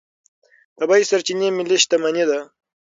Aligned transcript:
طبیعي 0.77 1.03
سرچینې 1.09 1.47
ملي 1.57 1.77
شتمني 1.83 2.23
ده. 2.29 2.39